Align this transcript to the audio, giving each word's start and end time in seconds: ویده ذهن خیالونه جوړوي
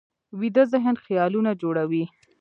ویده 0.39 0.63
ذهن 0.71 0.95
خیالونه 1.03 1.51
جوړوي 1.61 2.03